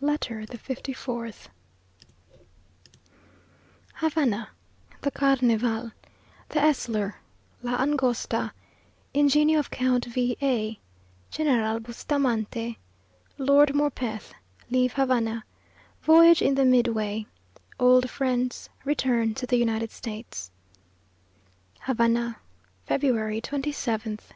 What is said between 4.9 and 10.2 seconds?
The Carnival The Elssler La Angosta Ingenio of Count